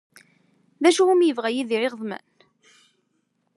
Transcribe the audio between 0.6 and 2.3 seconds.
D acu umi yebɣa Yidir iɣeḍmen?